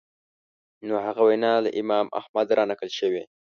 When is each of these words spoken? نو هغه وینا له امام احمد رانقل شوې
نو 0.87 0.95
هغه 1.05 1.21
وینا 1.27 1.53
له 1.63 1.69
امام 1.81 2.07
احمد 2.19 2.47
رانقل 2.57 2.89
شوې 2.99 3.23